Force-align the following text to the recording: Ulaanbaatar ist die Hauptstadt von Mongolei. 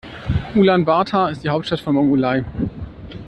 Ulaanbaatar 0.55 1.29
ist 1.29 1.43
die 1.43 1.49
Hauptstadt 1.49 1.79
von 1.81 1.93
Mongolei. 1.93 2.43